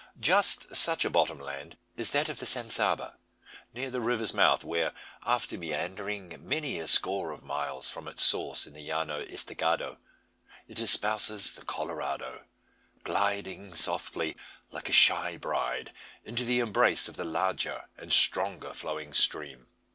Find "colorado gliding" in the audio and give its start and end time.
11.63-13.75